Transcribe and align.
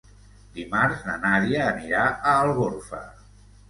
Dimarts 0.55 1.05
na 1.11 1.19
Nàdia 1.27 1.69
anirà 1.77 2.09
a 2.11 2.35
Algorfa. 2.43 3.09